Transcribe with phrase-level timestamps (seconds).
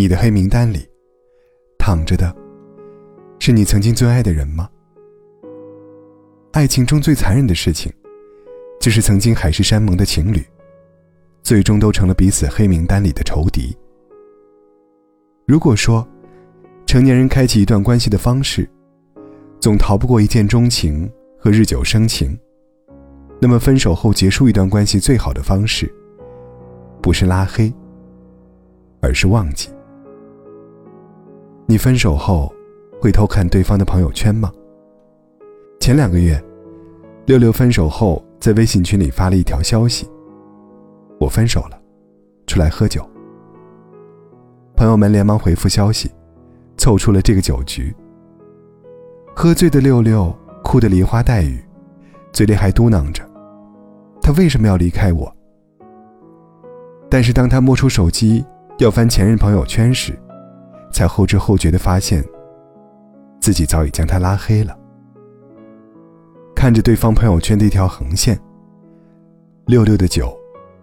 [0.00, 0.88] 你的黑名单里
[1.76, 2.32] 躺着的，
[3.40, 4.70] 是你曾经最爱的人吗？
[6.52, 7.92] 爱情中最残忍的事情，
[8.80, 10.40] 就是曾经海誓山盟的情侣，
[11.42, 13.76] 最终都成了彼此黑名单里的仇敌。
[15.48, 16.06] 如果说，
[16.86, 18.70] 成年人开启一段关系的方式，
[19.58, 22.38] 总逃不过一见钟情和日久生情，
[23.40, 25.92] 那么分手后结束一段关系最好的方式，
[27.02, 27.74] 不是拉黑，
[29.00, 29.68] 而是忘记。
[31.70, 32.50] 你分手后，
[32.98, 34.50] 会偷看对方的朋友圈吗？
[35.78, 36.42] 前两个月，
[37.26, 40.08] 六六分手后在微信群里发了一条消息
[41.20, 41.78] ：“我分手了，
[42.46, 43.06] 出来喝酒。”
[44.76, 46.10] 朋友们连忙回复消息，
[46.78, 47.94] 凑出了这个酒局。
[49.36, 51.62] 喝醉的六六哭得梨花带雨，
[52.32, 53.22] 嘴里还嘟囔着
[54.22, 55.30] ：“他为什么要离开我？”
[57.10, 58.42] 但是当他摸出手机
[58.78, 60.18] 要翻前任朋友圈时，
[60.98, 62.24] 才后知后觉地发现，
[63.40, 64.76] 自己早已将他拉黑了。
[66.56, 68.36] 看着对方朋友圈的一条横线，
[69.66, 70.36] 六六的酒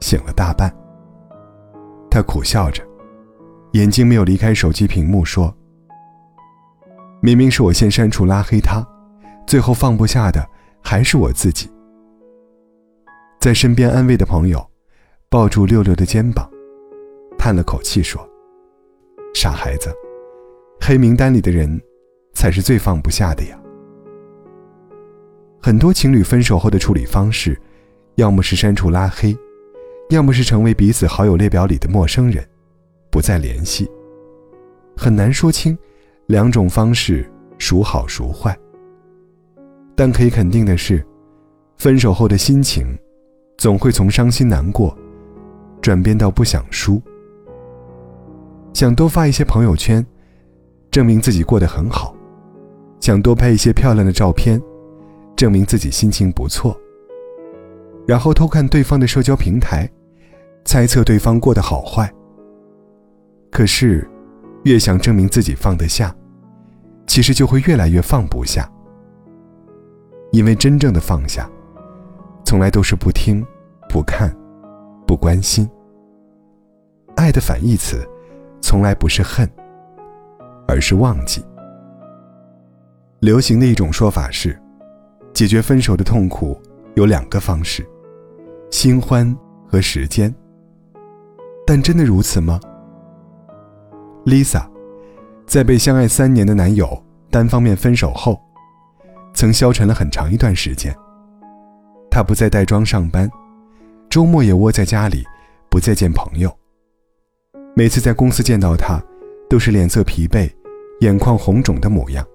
[0.00, 0.74] 醒了大半。
[2.10, 2.82] 他苦笑着。
[3.72, 5.54] 眼睛没有离开手机屏幕，说
[7.20, 8.82] ：“明明是我先删除拉黑他，
[9.46, 10.42] 最后放不下的
[10.82, 11.70] 还是我自己。”
[13.38, 14.66] 在身边安慰的朋友，
[15.28, 16.48] 抱住六六的肩膀，
[17.36, 18.26] 叹了口气说
[19.40, 19.94] ：“傻孩子，
[20.80, 21.80] 黑名单里的人，
[22.34, 23.56] 才是最放不下的呀。”
[25.62, 27.56] 很多情侣分手后的处理方式，
[28.16, 29.36] 要么是删除拉黑，
[30.10, 32.44] 要么是成为彼此好友列表里的陌生人。
[33.12, 33.88] 不再联系，
[34.96, 35.78] 很难说清
[36.26, 37.24] 两种方式
[37.60, 38.58] 孰好孰坏。
[39.94, 41.00] 但可以肯定的是，
[41.76, 42.98] 分手后的心情
[43.56, 44.98] 总会从伤心难过
[45.80, 47.00] 转变到不想输，
[48.78, 50.06] 想多发一些朋友圈，
[50.88, 52.14] 证明自己过得很好；
[53.00, 54.62] 想多拍一些漂亮的照片，
[55.34, 56.80] 证明自己心情不错。
[58.06, 59.90] 然后偷看对方的社交平台，
[60.64, 62.08] 猜测对方过得好坏。
[63.50, 64.08] 可是，
[64.62, 66.14] 越想证明自己放得下，
[67.04, 68.70] 其实就会越来越放不下。
[70.30, 71.50] 因为真正的放下，
[72.44, 73.44] 从来都是不听、
[73.88, 74.32] 不看、
[75.04, 75.68] 不关心。
[77.16, 78.08] 爱的反义词，
[78.60, 79.48] 从来不是恨，
[80.66, 81.44] 而是忘记。
[83.20, 84.56] 流行的一种说法是，
[85.32, 86.60] 解决分手的痛苦
[86.94, 87.86] 有两个方式：
[88.70, 89.36] 新欢
[89.66, 90.32] 和时间。
[91.66, 92.60] 但真的如此吗
[94.24, 94.66] ？Lisa，
[95.46, 98.40] 在被相爱三年的男友单方面分手后，
[99.34, 100.94] 曾消沉了很长一段时间。
[102.10, 103.30] 她不再带妆上班，
[104.08, 105.24] 周末也窝在家里，
[105.70, 106.57] 不再见朋友。
[107.78, 109.00] 每次在公司见到他，
[109.48, 110.50] 都是脸色疲惫、
[110.98, 112.26] 眼眶红肿的模样。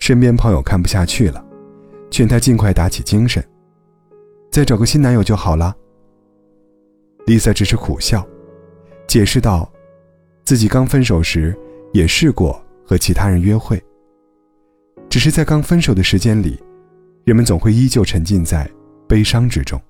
[0.00, 1.46] 身边朋友看不下去了，
[2.10, 3.40] 劝她尽快打起精神，
[4.50, 5.72] 再找个新男友就好了。
[7.26, 8.26] Lisa 只是苦笑，
[9.06, 9.72] 解释道。
[10.44, 11.56] 自己刚分手时，
[11.92, 13.80] 也试过和其他人约会。
[15.08, 16.60] 只是在刚分手的时间里，
[17.24, 18.68] 人们总会依旧沉浸在
[19.06, 19.80] 悲伤之中。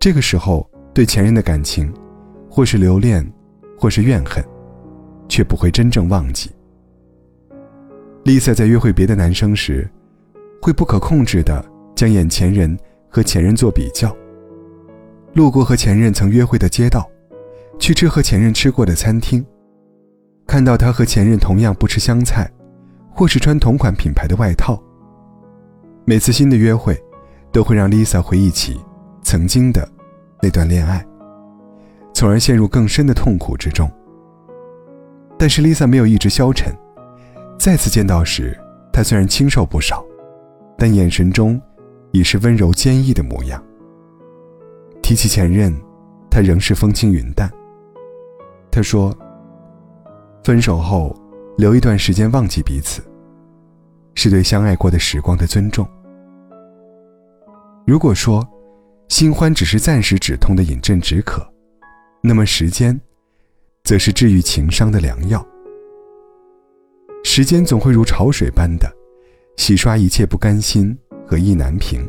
[0.00, 1.92] 这个时候，对前任的感情，
[2.58, 3.24] 或是留恋，
[3.78, 4.44] 或是怨恨，
[5.28, 6.50] 却不会真正忘记。
[8.24, 9.88] Lisa 在约会别的男生时，
[10.60, 11.64] 会不可控制的
[11.94, 12.76] 将眼前人
[13.08, 14.12] 和前任做比较。
[15.34, 17.08] 路过和前任曾约会的街道。
[17.78, 19.46] 去吃和前任吃过的餐厅，
[20.44, 22.50] 看到他和前任同样不吃香菜，
[23.14, 24.82] 或是穿同款品牌的外套。
[26.04, 27.00] 每次新的约会，
[27.52, 28.80] 都会让 Lisa 回忆起
[29.22, 29.88] 曾经的
[30.42, 31.06] 那段恋爱，
[32.18, 33.88] 从而陷入更深的痛苦之中。
[35.38, 36.74] 但是 Lisa 没有一直消沉，
[37.56, 38.58] 再次见到时，
[38.92, 40.04] 她虽然清瘦不少，
[40.76, 41.62] 但眼神中
[42.10, 43.62] 已是温柔坚毅的模样。
[45.00, 45.72] 提起前任，
[46.28, 47.48] 她仍是风轻云淡。
[48.68, 49.16] 他说
[50.42, 51.14] ：“分手后，
[51.56, 53.00] 留一段时间忘记彼此，
[54.16, 55.86] 是对相爱过的时光的尊重。
[57.86, 58.44] 如果说，
[59.08, 61.48] 新欢只是暂时止痛的饮鸩止渴，
[62.20, 63.00] 那么时间，
[63.84, 65.46] 则是治愈情伤的良药。
[67.24, 68.90] 时间总会如潮水般的，
[69.56, 72.08] 洗刷一切不甘心和意难平，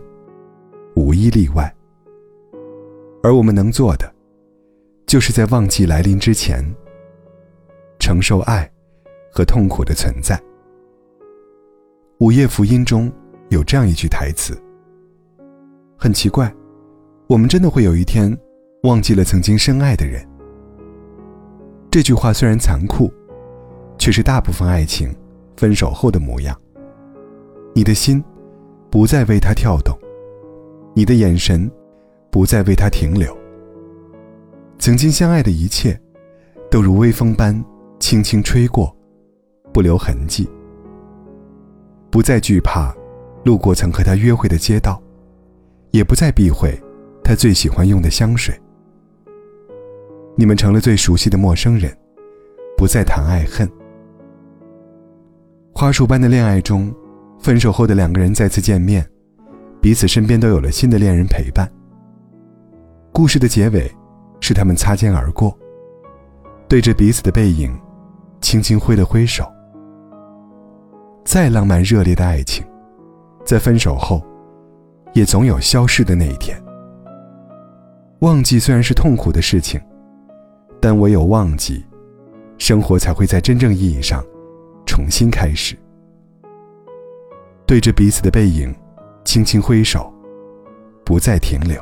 [0.96, 1.74] 无一例外。
[3.22, 4.14] 而我们能做的。”
[5.10, 6.64] 就是在忘记来临之前，
[7.98, 8.72] 承受爱
[9.32, 10.40] 和痛苦的存在。
[12.20, 13.12] 午夜福音中
[13.50, 14.56] 有这样一句台词
[15.98, 16.56] ：“很奇怪，
[17.26, 18.38] 我们真的会有一天
[18.84, 20.26] 忘记了曾经深爱的人。”
[21.92, 23.12] 这句话虽然残酷，
[23.98, 25.14] 却是大部分爱情
[25.58, 26.56] 分手后的模样。
[27.74, 28.24] 你的心
[28.90, 29.98] 不再为他跳动，
[30.94, 31.70] 你的眼神
[32.32, 33.36] 不再为他停留。
[34.78, 36.00] 曾经相爱的一切，
[36.70, 37.64] 都如微风般
[38.00, 38.96] 轻轻吹过，
[39.74, 40.50] 不留痕迹。
[42.12, 42.96] 不再惧怕
[43.44, 45.02] 路过曾和他约会的街道，
[45.92, 46.80] 也不再避讳
[47.24, 48.60] 他最喜欢用的香水。
[50.40, 51.94] 你们成了最熟悉的陌生人，
[52.78, 53.70] 不再谈爱恨。
[55.76, 56.96] 花束般的恋爱中，
[57.40, 59.06] 分手后的两个人再次见面，
[59.82, 61.70] 彼此身边都有了新的恋人陪伴。
[63.12, 63.94] 故事的结尾
[64.40, 65.54] 是他们擦肩而过，
[66.70, 67.78] 对着彼此的背影，
[68.40, 69.44] 轻轻挥了挥手。
[71.26, 72.66] 再浪漫热烈的爱情，
[73.44, 74.26] 在分手后，
[75.12, 76.58] 也总有消逝的那一天。
[78.22, 79.78] 忘记虽然是痛苦的事情。
[80.80, 81.84] 但唯有忘记，
[82.58, 84.24] 生活才会在真正意义上
[84.86, 85.78] 重新开始。
[87.66, 88.74] 对着彼此的背影，
[89.24, 90.12] 轻轻挥手，
[91.04, 91.82] 不再停留，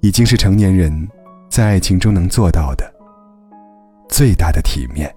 [0.00, 1.08] 已经是成年人
[1.48, 2.94] 在爱情中能做到的
[4.08, 5.12] 最大的体面。